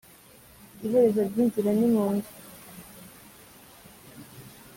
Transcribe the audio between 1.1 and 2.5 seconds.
ry'inzira ni mu nzu.